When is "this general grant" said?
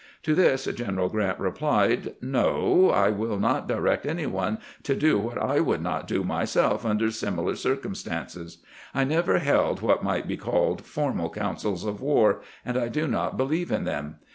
0.33-1.39